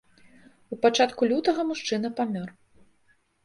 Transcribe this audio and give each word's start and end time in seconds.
У 0.75 0.77
пачатку 0.85 1.29
лютага 1.33 1.61
мужчына 1.75 2.15
памёр. 2.23 2.49